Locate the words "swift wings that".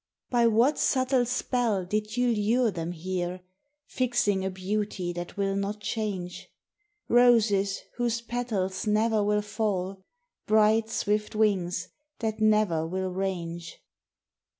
10.89-12.39